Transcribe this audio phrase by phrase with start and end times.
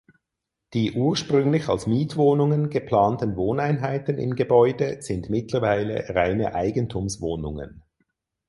[0.73, 7.83] Die ursprünglich als Mietwohnungen geplanten Wohneinheiten im Gebäude sind mittlerweile reine Eigentumswohnungen.